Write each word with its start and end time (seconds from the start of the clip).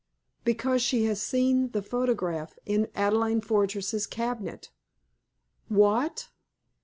"Because 0.43 0.81
she 0.81 1.03
has 1.05 1.21
seen 1.21 1.69
the 1.73 1.83
photograph, 1.83 2.57
in 2.65 2.87
Adelaide 2.95 3.45
Fortress's 3.45 4.07
cabinet." 4.07 4.71
"What!" 5.67 6.29